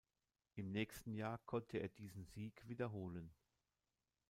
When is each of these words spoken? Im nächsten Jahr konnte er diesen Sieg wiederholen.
Im 0.55 0.71
nächsten 0.71 1.13
Jahr 1.13 1.37
konnte 1.45 1.77
er 1.77 1.87
diesen 1.87 2.25
Sieg 2.25 2.67
wiederholen. 2.67 3.29